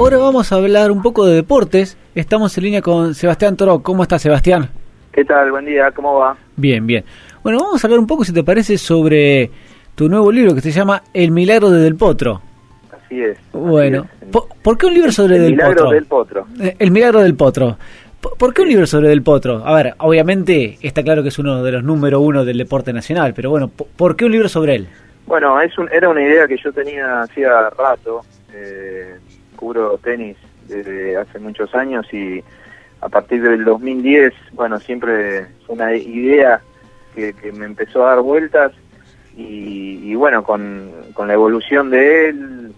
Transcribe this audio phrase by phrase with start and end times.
[0.00, 1.98] Ahora vamos a hablar un poco de deportes.
[2.14, 3.80] Estamos en línea con Sebastián Toro.
[3.80, 4.70] ¿Cómo está Sebastián?
[5.12, 5.50] ¿Qué tal?
[5.50, 6.38] Buen día, ¿cómo va?
[6.56, 7.04] Bien, bien.
[7.42, 9.50] Bueno, vamos a hablar un poco, si te parece, sobre
[9.94, 12.40] tu nuevo libro que se llama El Milagro de Del Potro.
[12.90, 13.36] Así es.
[13.52, 14.06] Bueno,
[14.62, 16.46] ¿por, qué un libro sobre el Del milagro Del Potro?
[16.58, 17.76] Eh, el Milagro del Potro.
[18.38, 19.62] ¿Por qué un libro sobre Del Potro?
[19.66, 23.34] A ver, obviamente está claro que es uno de los número uno del deporte nacional,
[23.36, 24.88] pero bueno, ¿por qué un libro sobre él?
[25.26, 28.22] Bueno, es un, era una idea que yo tenía hacía rato.
[28.54, 29.18] Eh,
[29.60, 32.42] cubro tenis desde hace muchos años y
[33.02, 36.62] a partir del 2010, bueno, siempre fue una idea
[37.14, 38.72] que, me empezó a dar vueltas
[39.36, 40.90] y, bueno, con,
[41.26, 42.72] la evolución de él,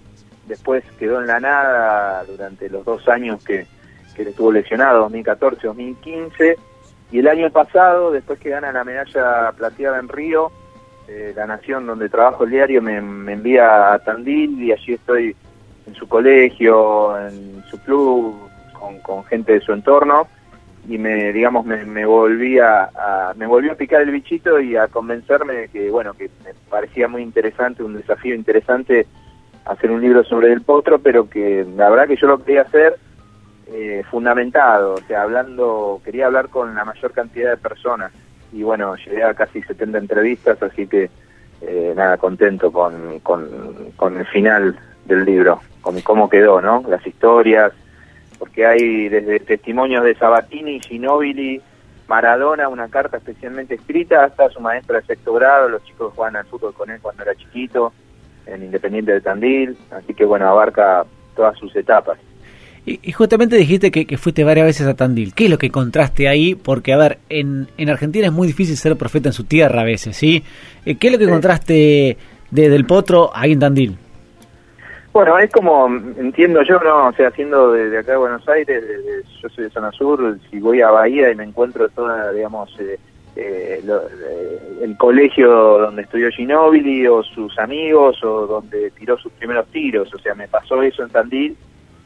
[0.47, 3.67] después quedó en la nada durante los dos años que,
[4.15, 6.57] que estuvo lesionado, 2014-2015,
[7.11, 10.53] y el año pasado, después que gana la medalla plateada en Río,
[11.09, 15.37] eh, la nación donde trabajo el diario me envía a Tandil y allí estoy
[15.87, 18.51] en su colegio, en su club,
[19.03, 20.27] con, gente de su entorno
[20.89, 24.89] y me digamos me, me volví a, me volvió a picar el bichito y a
[24.89, 29.07] convencerme de que bueno que me parecía muy interesante un desafío interesante
[29.65, 32.97] hacer un libro sobre el potro pero que la verdad que yo lo quería hacer
[33.69, 38.13] eh, fundamentado o sea hablando quería hablar con la mayor cantidad de personas.
[38.53, 41.09] Y bueno llegué a casi 70 entrevistas así que
[41.63, 43.49] eh, nada contento con, con,
[43.97, 46.85] con el final del libro con cómo quedó, ¿no?
[46.89, 47.73] Las historias,
[48.39, 51.61] porque hay desde testimonios de Sabatini, Ginóbili,
[52.09, 56.37] Maradona, una carta especialmente escrita, hasta su maestra de sexto grado, los chicos que jugaban
[56.37, 57.93] al fútbol con él cuando era chiquito,
[58.47, 62.19] en Independiente de Tandil, así que bueno, abarca todas sus etapas.
[62.85, 65.35] Y, justamente dijiste que, fuiste varias veces a Tandil.
[65.35, 66.57] ¿Qué es lo que encontraste ahí?
[66.57, 69.85] Porque, a ver, en, en Argentina es muy difícil ser profeta en su tierra a
[69.85, 70.43] veces, ¿sí?
[70.85, 72.17] Eh, ¿Qué es lo que encontraste
[72.51, 73.99] de, del Potro ahí en Tandil?
[75.13, 77.09] Bueno, es como, entiendo yo, ¿no?
[77.09, 78.83] O sea, siendo de, acá de Buenos Aires,
[79.43, 82.99] yo soy de zona sur, si voy a Bahía y me encuentro toda, digamos, eh,
[83.37, 89.67] eh, eh, el colegio donde estudió Ginóbili o sus amigos o donde tiró sus primeros
[89.69, 91.57] tiros, o sea, me pasó eso en Tandil,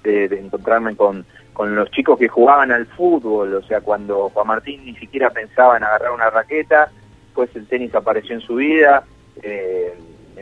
[0.02, 4.84] de, encontrarme con, con los chicos que jugaban al fútbol, o sea, cuando Juan Martín
[4.84, 6.90] ni siquiera pensaba en agarrar una raqueta,
[7.34, 9.04] pues el tenis apareció en su vida,
[9.42, 9.94] eh,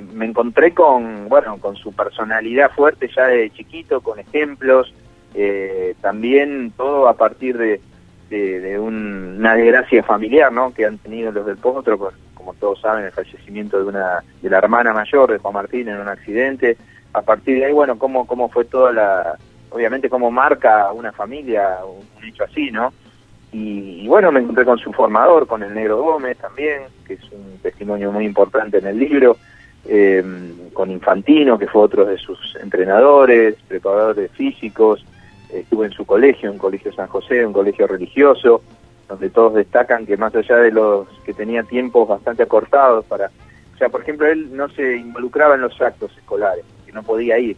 [0.02, 4.92] me encontré con, bueno, con su personalidad fuerte ya de chiquito, con ejemplos,
[5.34, 7.80] eh, también todo a partir de,
[8.30, 10.72] de, una desgracia familiar, ¿no?
[10.72, 14.58] Que han tenido los del Potro, como todos saben, el fallecimiento de una de la
[14.58, 16.76] hermana mayor de Juan Martín en un accidente.
[17.12, 19.38] A partir de ahí, bueno, cómo, cómo fue toda la,
[19.70, 22.92] obviamente cómo marca una familia un, hecho así, ¿no?
[23.52, 27.22] Y, y, bueno, me encontré con su formador, con el Negro Gómez también, que es
[27.30, 29.36] un testimonio muy importante en el libro
[29.86, 30.24] eh,
[30.72, 35.04] con Infantino, que fue otro de sus entrenadores, preparadores físicos,
[35.52, 38.62] estuve en su colegio, en Colegio San José, un colegio religioso,
[39.08, 43.30] donde todos destacan que más allá de los que tenía tiempos bastante acortados para...
[43.74, 47.38] O sea, por ejemplo, él no se involucraba en los actos escolares, que no podía
[47.38, 47.56] ir,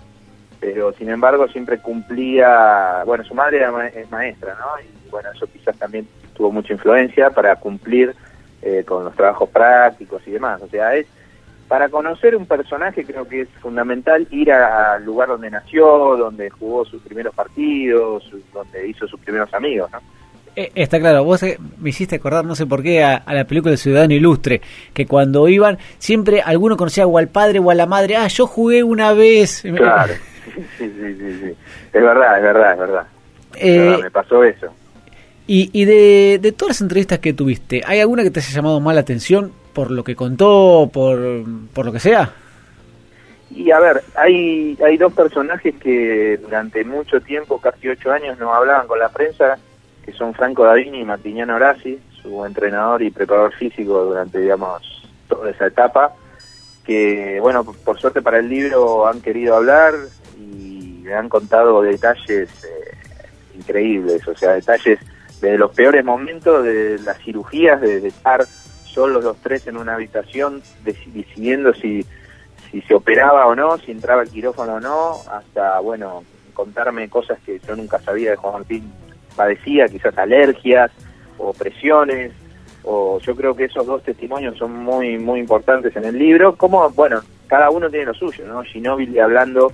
[0.60, 3.02] pero sin embargo siempre cumplía...
[3.04, 4.80] Bueno, su madre era es maestra, ¿no?
[4.82, 8.14] Y bueno, eso quizás también tuvo mucha influencia para cumplir
[8.62, 10.60] eh, con los trabajos prácticos y demás.
[10.62, 11.06] O sea, es
[11.68, 16.84] para conocer un personaje creo que es fundamental ir al lugar donde nació, donde jugó
[16.84, 20.00] sus primeros partidos, donde hizo sus primeros amigos, ¿no?
[20.58, 23.72] Eh, está claro, vos eh, me hiciste acordar, no sé por qué, a, la película
[23.72, 24.62] de Ciudadano Ilustre,
[24.94, 28.46] que cuando iban, siempre alguno conocía o al padre o a la madre, ah, yo
[28.46, 29.62] jugué una vez.
[29.76, 30.14] Claro,
[30.78, 31.56] sí, sí, sí, sí.
[31.92, 33.06] Es verdad, es verdad, es verdad.
[33.56, 34.68] Eh, me pasó eso.
[35.46, 38.80] Y, y de, de todas las entrevistas que tuviste, ¿hay alguna que te haya llamado
[38.80, 39.52] más la atención?
[39.76, 41.20] Por lo que contó, por,
[41.74, 42.32] por lo que sea?
[43.50, 48.54] Y a ver, hay, hay dos personajes que durante mucho tiempo, casi ocho años, no
[48.54, 49.58] hablaban con la prensa,
[50.02, 54.80] que son Franco Davini y Martiniano Orasi, su entrenador y preparador físico durante, digamos,
[55.28, 56.14] toda esa etapa,
[56.86, 59.92] que, bueno, por suerte para el libro han querido hablar
[60.38, 62.96] y me han contado detalles eh,
[63.54, 64.98] increíbles, o sea, detalles
[65.42, 68.46] de los peores momentos de las cirugías, de estar
[68.96, 72.02] solos los tres en una habitación decidiendo si,
[72.70, 77.38] si se operaba o no, si entraba el quirófano o no, hasta, bueno, contarme cosas
[77.44, 78.90] que yo nunca sabía de Juan Martín
[79.36, 80.90] padecía, quizás alergias
[81.36, 82.32] o presiones,
[82.84, 86.88] o yo creo que esos dos testimonios son muy, muy importantes en el libro, como,
[86.90, 88.62] bueno, cada uno tiene lo suyo, ¿no?
[88.62, 89.72] Ginóbili hablando,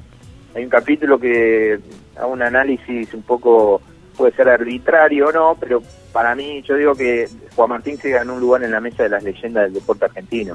[0.53, 1.79] hay un capítulo que
[2.17, 3.81] hago un análisis un poco
[4.17, 5.81] puede ser arbitrario o no, pero
[6.13, 9.09] para mí yo digo que Juan Martín se ganó un lugar en la mesa de
[9.09, 10.55] las leyendas del deporte argentino.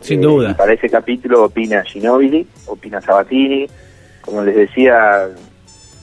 [0.00, 0.52] Sin duda.
[0.52, 3.66] Eh, para ese capítulo opina Ginóbili, opina Sabatini,
[4.20, 5.28] como les decía,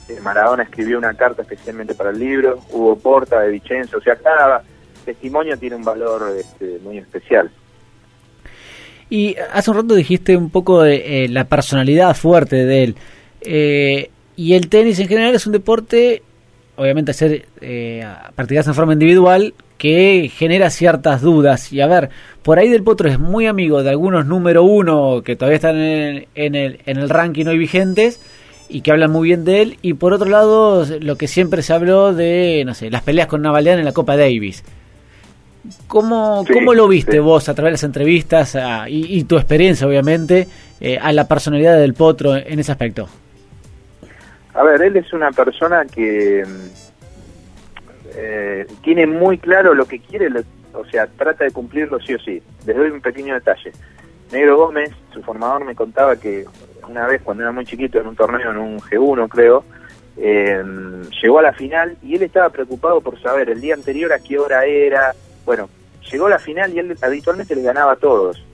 [0.08, 4.16] eh, Maradona escribió una carta especialmente para el libro, Hugo Porta de Vicenzo, o sea,
[4.16, 4.62] cada
[5.04, 7.50] testimonio tiene un valor este, muy especial.
[9.10, 12.96] Y hace un rato dijiste un poco de eh, la personalidad fuerte de él.
[13.40, 16.22] Eh, y el tenis en general es un deporte,
[16.78, 21.72] obviamente, hacer eh, practicarse en forma individual, que genera ciertas dudas.
[21.72, 22.10] Y a ver,
[22.42, 26.54] por ahí Del Potro es muy amigo de algunos número uno que todavía están en
[26.54, 28.20] el, en el, ranking hoy vigentes
[28.68, 29.78] y que hablan muy bien de él.
[29.82, 33.42] Y por otro lado, lo que siempre se habló de, no sé, las peleas con
[33.42, 34.64] Navaleán en la Copa Davis.
[35.86, 38.56] ¿Cómo, ¿Cómo lo viste vos a través de las entrevistas
[38.88, 40.48] y, tu experiencia, obviamente,
[40.80, 43.08] eh, a la personalidad del Potro en ese aspecto?
[44.58, 46.44] A ver, él es una persona que
[48.16, 50.28] eh, tiene muy claro lo que quiere,
[50.72, 52.42] o sea, trata de cumplirlo sí o sí.
[52.66, 53.70] Les doy un pequeño detalle.
[54.32, 56.44] Negro Gómez, su formador, me contaba que
[56.88, 59.64] una vez cuando era muy chiquito, en un torneo, en un G1 creo,
[60.16, 60.60] eh,
[61.22, 64.40] llegó a la final y él estaba preocupado por saber el día anterior a qué
[64.40, 65.14] hora era.
[65.46, 65.70] Bueno,
[66.10, 68.44] llegó a la final y él habitualmente le ganaba a todos.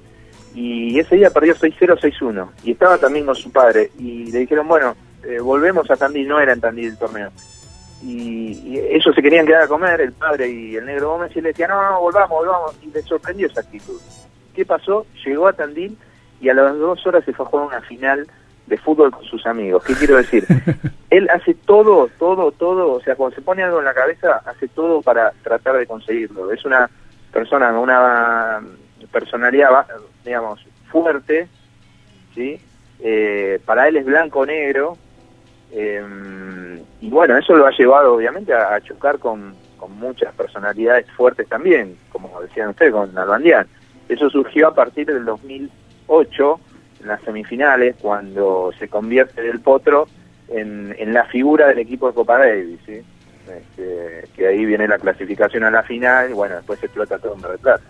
[0.54, 2.50] Y ese día perdió 6-0, 6-1.
[2.62, 3.90] Y estaba también con su padre.
[3.98, 4.94] Y le dijeron, bueno,
[5.26, 7.30] eh, volvemos a Tandil, no era en Tandil el torneo
[8.04, 11.48] y, ellos se querían quedar a comer, el padre y el negro Gómez, y le
[11.48, 14.00] decía, no, no, volvamos, volvamos, y le sorprendió esa actitud.
[14.54, 15.06] ¿Qué pasó?
[15.24, 15.96] Llegó a Tandil
[16.40, 18.26] y a las dos horas se fue a jugar una final
[18.66, 19.82] de fútbol con sus amigos.
[19.84, 20.46] ¿Qué quiero decir?
[21.10, 24.68] Él hace todo, todo, todo, o sea, cuando se pone algo en la cabeza, hace
[24.68, 26.52] todo para tratar de conseguirlo.
[26.52, 26.88] Es una
[27.32, 28.60] persona, una
[29.10, 29.86] personalidad,
[30.24, 30.60] digamos,
[30.90, 31.48] fuerte,
[32.34, 32.60] ¿sí?
[33.00, 34.96] Eh, para él es blanco-negro,
[35.76, 39.62] eh, y bueno, eso lo ha llevado obviamente a, chocar con,
[39.98, 43.66] muchas personalidades fuertes también, como decían ustedes, con Nalbandián.
[44.08, 46.60] Eso surgió a partir del 2008,
[47.02, 50.08] en las semifinales, cuando se convierte del Potro
[50.48, 55.70] en, la figura del equipo de Copa Davis, este, que ahí viene la clasificación a
[55.70, 57.84] la final y bueno, después se explota todo en retrato.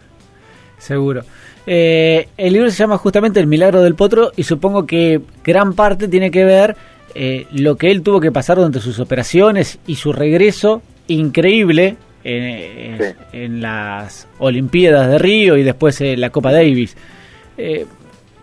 [0.78, 1.22] Seguro.
[1.64, 6.08] Eh, el libro se llama justamente El Milagro del Potro y supongo que gran parte
[6.08, 6.76] tiene que ver
[7.14, 13.14] eh, lo que él tuvo que pasar durante sus operaciones y su regreso increíble eh,
[13.32, 16.96] en las Olimpiadas de Río y después en la Copa Davis.
[17.56, 17.86] Eh,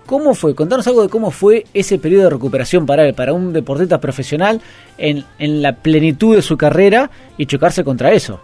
[0.06, 0.56] ¿Cómo fue?
[0.56, 4.62] Contanos algo de cómo fue ese periodo de recuperación para él, para un deportista profesional
[4.98, 8.40] en, en la plenitud de su carrera y chocarse contra eso.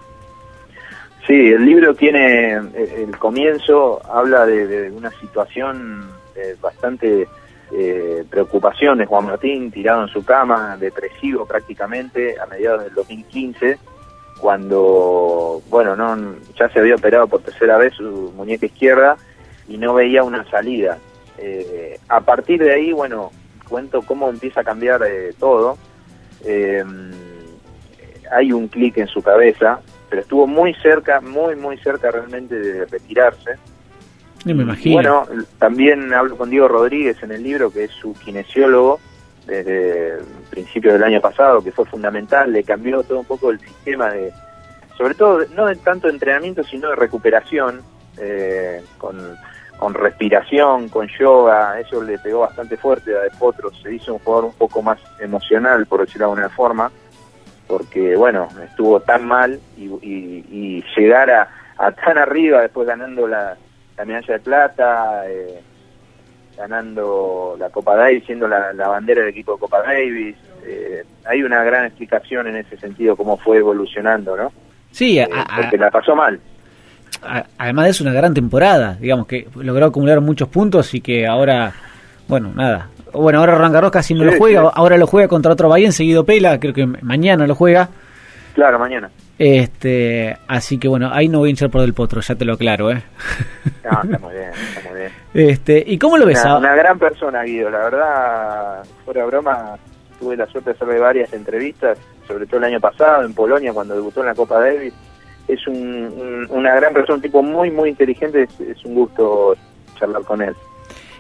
[1.25, 6.05] Sí, el libro tiene el comienzo, habla de, una situación
[6.61, 7.27] bastante
[7.71, 13.77] eh, preocupaciones, Juan Martín tirado en su cama, depresivo prácticamente, a mediados del 2015,
[14.39, 19.17] cuando, bueno, no ya se había operado por tercera vez su muñeca izquierda
[19.67, 20.97] y no veía una salida.
[21.37, 23.31] Eh, a partir de ahí, bueno,
[23.67, 25.77] cuento cómo empieza a cambiar eh, todo.
[26.45, 26.83] Eh,
[28.31, 32.85] hay un clic en su cabeza, pero estuvo muy cerca, muy, muy cerca realmente de
[32.85, 33.57] retirarse
[34.53, 34.95] me imagino.
[34.95, 35.27] Bueno,
[35.57, 38.99] también hablo con Diego Rodríguez en el libro, que es su kinesiólogo
[39.47, 43.59] desde el principio del año pasado, que fue fundamental, le cambió todo un poco el
[43.59, 44.31] sistema de,
[44.97, 47.81] sobre todo, no de tanto entrenamiento, sino de recuperación,
[48.17, 49.17] eh, con,
[49.77, 54.19] con respiración, con yoga, eso le pegó bastante fuerte a De Potro, se hizo un
[54.19, 56.91] jugador un poco más emocional, por decirlo de alguna forma,
[57.67, 63.55] porque, bueno, estuvo tan mal y, llegar a, a tan arriba después ganando la
[63.97, 65.61] la medalla de plata, eh,
[66.55, 70.35] ganando la Copa Davis, siendo la, bandera del equipo de Copa Davis.
[70.65, 74.51] Eh, hay una gran explicación en ese sentido, cómo fue evolucionando, ¿no?
[74.91, 76.39] Sí, eh, porque la pasó mal.
[77.57, 81.73] además es una gran temporada, digamos que logró acumular muchos puntos y que ahora,
[82.27, 82.89] bueno, nada.
[83.13, 86.59] Bueno, ahora Rangarros casi no lo juega, ahora lo juega contra otro Bahía, seguido Pela,
[86.59, 87.89] creo que mañana lo juega.
[88.53, 89.09] Claro, mañana.
[89.39, 92.53] Este, así que bueno, ahí no voy a hinchar por del potro, ya te lo
[92.53, 93.03] aclaro, ¿eh?
[93.83, 95.11] No, está muy bien, está muy bien.
[95.33, 96.43] Este, ¿y cómo lo ves?
[96.43, 99.77] Una, una gran persona, Guido, la verdad, fuera broma,
[100.19, 103.93] tuve la suerte de hacerle varias entrevistas, sobre todo el año pasado en Polonia cuando
[103.93, 104.93] debutó en la Copa Davis.
[105.47, 109.55] Es un, una gran persona, un tipo muy, muy inteligente, es un gusto
[109.99, 110.55] charlar con él.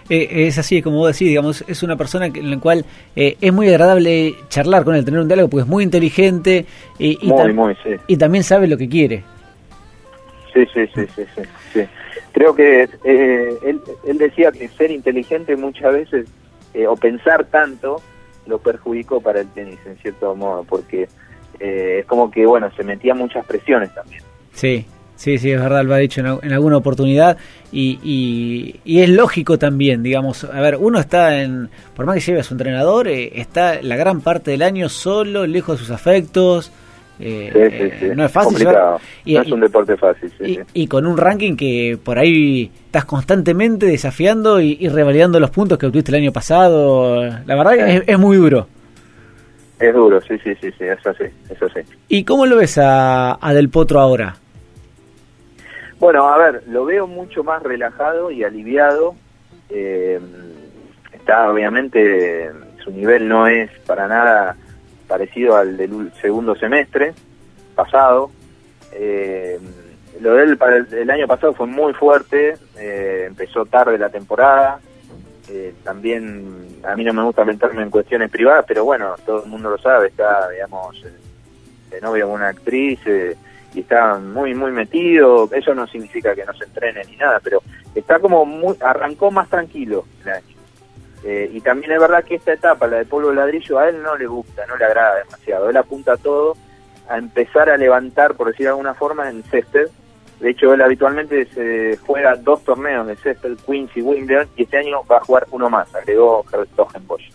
[0.09, 2.85] Eh, es así, como vos decís, digamos, es una persona en la cual
[3.15, 6.65] eh, es muy agradable charlar con él, tener un diálogo, porque es muy inteligente
[6.97, 9.23] y, y, también sabe lo que quiere.
[10.53, 11.23] Sí, sí, sí, sí,
[11.73, 11.81] sí.
[12.31, 16.27] Creo que eh, él, él decía que ser inteligente muchas veces
[16.87, 18.01] o pensar tanto
[18.45, 21.07] lo perjudicó para el tenis, en cierto modo, porque
[21.59, 24.21] es como que, bueno, se metía muchas presiones también.
[24.53, 24.85] Sí,
[25.17, 27.37] Sí, sí, es verdad, lo ha dicho en, alguna oportunidad
[27.71, 27.99] y,
[28.85, 32.43] y, es lógico también, digamos, a ver, uno está en, por más que lleve a
[32.43, 36.71] su entrenador, eh, está la gran parte del año solo, lejos de sus afectos.
[37.19, 38.15] Eh, sí, sí, sí.
[38.15, 38.63] No es fácil.
[38.63, 40.31] no es un deporte fácil.
[40.39, 45.79] Y, y, con un ranking que por ahí estás constantemente desafiando y, revalidando los puntos
[45.79, 47.23] que obtuviste el año pasado.
[47.23, 48.67] La verdad que es, muy duro.
[49.79, 51.81] Es duro, sí, sí, sí, sí, eso sí, eso sí.
[52.07, 54.35] ¿Y cómo lo ves a, a Del Potro ahora?
[55.99, 59.15] Bueno, a ver, lo veo mucho más relajado y aliviado.
[59.69, 60.19] Eh,
[61.11, 62.51] está, obviamente,
[62.83, 64.55] su nivel no es para nada
[65.07, 67.13] parecido al del segundo semestre
[67.75, 68.29] pasado.
[68.93, 69.59] Eh,
[70.21, 74.79] lo de él para el, año pasado fue muy fuerte, eh, empezó tarde la temporada.
[75.83, 79.71] también a mí no me gusta meterme en cuestiones privadas, pero bueno, todo el mundo
[79.71, 81.03] lo sabe, está, digamos,
[81.89, 82.99] de novia con una actriz
[83.73, 85.49] y está muy, muy metido.
[85.51, 87.61] Eso no significa que no se entrene ni nada, pero
[87.95, 90.57] está como muy, arrancó más tranquilo el año.
[91.23, 94.15] Eh, y también es verdad que esta etapa, la de polvo ladrillo, a él no
[94.15, 95.69] le gusta, no le agrada demasiado.
[95.69, 96.55] Él apunta todo
[97.09, 99.89] a empezar a levantar, por decir de alguna forma, en césped.
[100.39, 104.77] De hecho, él habitualmente se juega dos torneos de césped, Queens y Wimbledon, y este
[104.77, 106.45] año va a jugar uno más, agregó
[107.07, 107.31] Bosch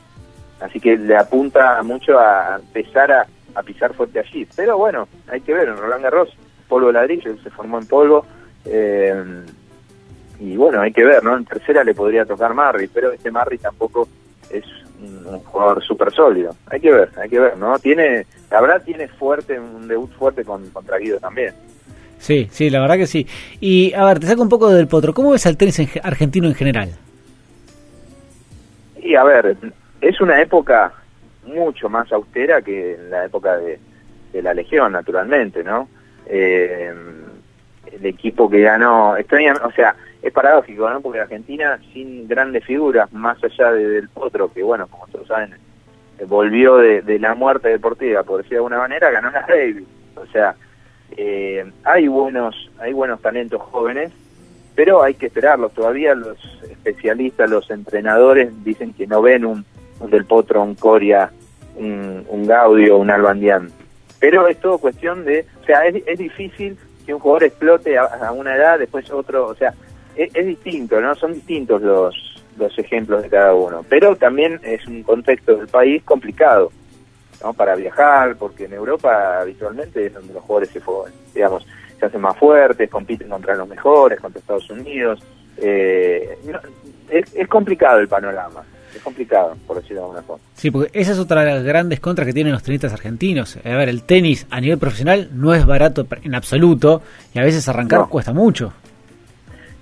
[0.60, 4.46] Así que le apunta mucho a empezar a a pisar fuerte allí.
[4.56, 6.28] Pero bueno, hay que ver, en Roland Garros,
[6.68, 8.26] polvo de ladrillo, se formó en polvo.
[8.64, 9.44] Eh,
[10.40, 11.36] y bueno, hay que ver, ¿no?
[11.36, 14.08] En tercera le podría tocar Marri, pero este Marri tampoco
[14.50, 14.64] es
[15.00, 16.54] un, jugador súper sólido.
[16.66, 17.78] Hay que ver, hay que ver, ¿no?
[17.78, 21.54] Tiene, la verdad tiene fuerte, un debut fuerte con, contra Guido también.
[22.18, 23.26] Sí, sí, la verdad que sí.
[23.60, 25.12] Y a ver, te saco un poco del potro.
[25.12, 26.90] ¿Cómo ves al tenis argentino en general?
[29.02, 29.56] Y a ver,
[30.00, 30.92] es una época
[31.44, 33.78] mucho más austera que en la época de,
[34.40, 35.88] la Legión, naturalmente, ¿no?
[36.26, 36.90] Eh,
[37.92, 41.00] el equipo que ganó, extraña, o sea, es paradójico, ¿no?
[41.00, 45.54] Porque Argentina, sin grandes figuras, más allá del Potro, que bueno, como todos saben,
[46.26, 49.84] volvió de, la muerte deportiva, por decir de alguna manera, ganó la Davis.
[50.16, 50.54] O sea,
[51.16, 54.12] eh, hay buenos, hay buenos talentos jóvenes,
[54.74, 55.72] pero hay que esperarlos.
[55.72, 56.38] Todavía los
[56.70, 59.64] especialistas, los entrenadores dicen que no ven un
[60.08, 61.30] Del Potro, un Coria,
[61.76, 63.70] un, Gaudio, un Albandián.
[64.18, 68.54] Pero es todo cuestión de, o sea, es, difícil que un jugador explote a, una
[68.56, 69.74] edad, después otro, o sea,
[70.14, 71.14] es, distinto, ¿no?
[71.14, 72.14] Son distintos los,
[72.56, 73.84] los ejemplos de cada uno.
[73.88, 76.70] Pero también es un contexto del país complicado,
[77.42, 77.52] ¿no?
[77.52, 80.80] Para viajar, porque en Europa habitualmente es donde los jugadores se,
[81.34, 81.66] digamos,
[81.98, 85.20] se hacen más fuertes, compiten contra los mejores, contra Estados Unidos.
[85.56, 86.38] Eh,
[87.10, 90.44] es complicado el panorama es complicado, por decirlo de alguna forma.
[90.54, 93.58] Sí, porque esa es otra de las grandes contras que tienen los tenistas argentinos.
[93.64, 97.02] A ver, el tenis a nivel profesional no es barato en absoluto
[97.34, 98.72] y a veces arrancar cuesta mucho.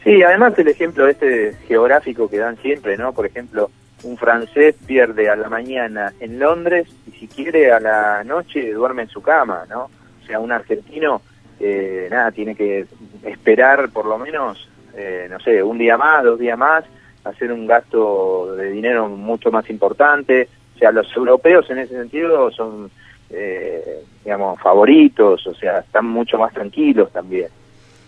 [0.05, 3.13] Sí, además el ejemplo este geográfico que dan siempre, ¿no?
[3.13, 3.71] Por ejemplo,
[4.03, 9.03] un francés pierde a la mañana en Londres y si quiere a la noche duerme
[9.03, 9.91] en su cama, ¿no?
[10.23, 11.21] O sea, un argentino,
[11.59, 12.87] eh, nada, tiene que
[13.25, 16.85] esperar por lo menos, eh, no sé, un día más, dos días más
[17.25, 20.49] hacer un gasto de dinero mucho más importante.
[20.75, 22.91] O sea, los europeos en ese sentido son,
[23.31, 27.49] eh, digamos, favoritos, o sea, están mucho más tranquilos también.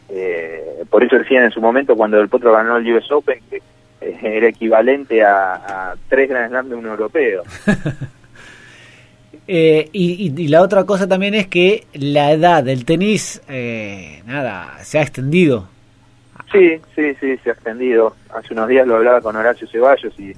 [0.09, 3.57] Eh, por eso decían en su momento cuando el Potro ganó el US Open que
[4.01, 7.43] eh, era equivalente a, tres Grand Slam de un europeo.
[9.47, 13.43] y, la otra cosa también es que la edad del tenis,
[14.27, 15.72] nada, se ha extendido
[16.53, 18.15] Sí, sí, sí, se ha extendido.
[18.35, 20.33] Hace unos días lo hablaba con Horacio Ceballos y,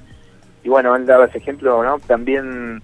[0.63, 1.99] y bueno, él daba ese ejemplo, ¿no?
[1.99, 2.81] También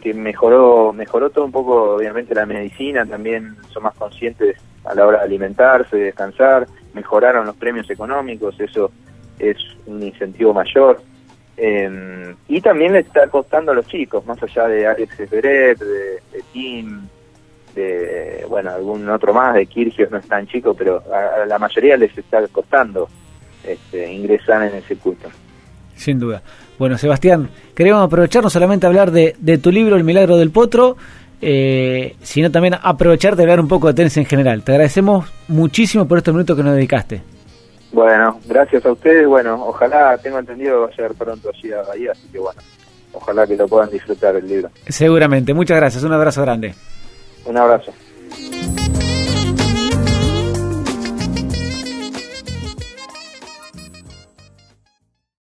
[0.00, 5.06] que mejoró, mejoró todo un poco, obviamente, la medicina, también son más conscientes a la
[5.06, 8.90] hora de alimentarse, de descansar, mejoraron los premios económicos, eso
[9.38, 9.56] es
[9.86, 11.00] un incentivo mayor.
[11.56, 16.22] Eh, y también le está costando a los chicos, más allá de Alex Esperet, de,
[16.32, 17.08] de Tim,
[17.74, 21.96] de, bueno, algún otro más, de Kirgios no es tan chico, pero a, la mayoría
[21.96, 23.08] les está costando
[23.66, 25.28] este, ingresar en el circuito.
[25.94, 26.42] Sin duda.
[26.78, 30.96] Bueno, Sebastián, queremos aprovechar no solamente hablar de, de tu libro El Milagro del Potro,
[31.40, 34.62] eh, sino también aprovechar de hablar un poco de tenis en general.
[34.62, 37.22] Te agradecemos muchísimo por estos minutos que nos dedicaste.
[37.92, 39.26] Bueno, gracias a ustedes.
[39.26, 42.60] Bueno, ojalá, tengo entendido, que va a llegar pronto allí a Bahía, así que bueno,
[43.12, 44.70] ojalá que lo puedan disfrutar el libro.
[44.88, 45.54] Seguramente.
[45.54, 46.02] Muchas gracias.
[46.02, 46.74] Un abrazo grande.
[47.46, 47.92] Un abrazo.